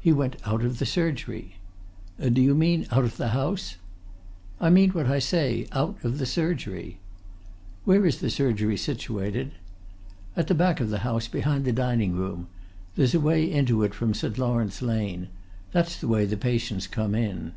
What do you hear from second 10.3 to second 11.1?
"At the back of the